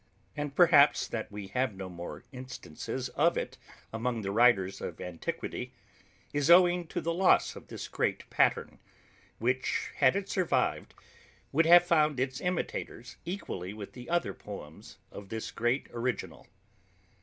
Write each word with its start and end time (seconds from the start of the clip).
And 0.35 0.55
perhaps, 0.55 1.07
that 1.07 1.31
we 1.31 1.49
have 1.49 1.75
no 1.75 1.87
more 1.87 2.23
instances 2.31 3.09
of 3.09 3.37
it 3.37 3.59
among 3.93 4.23
the 4.23 4.31
writers 4.31 4.81
of 4.81 4.99
antiquity, 4.99 5.73
is 6.33 6.49
owing 6.49 6.87
to 6.87 7.01
the 7.01 7.13
loss 7.13 7.55
of 7.55 7.67
this 7.67 7.87
great 7.87 8.27
pattern, 8.31 8.79
which, 9.37 9.91
had 9.97 10.15
it 10.15 10.27
survived, 10.27 10.95
would 11.51 11.67
have 11.67 11.85
found 11.85 12.19
its 12.19 12.41
imitators 12.41 13.17
equally 13.25 13.75
with 13.75 13.93
the 13.93 14.09
other 14.09 14.33
poems 14.33 14.97
of 15.11 15.29
this 15.29 15.51
great 15.51 15.87
original. 15.93 16.47